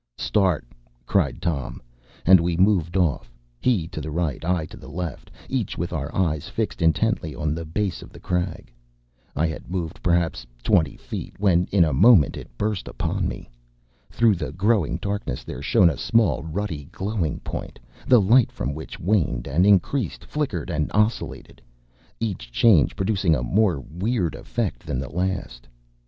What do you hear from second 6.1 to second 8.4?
eyes fixed intently on the base of the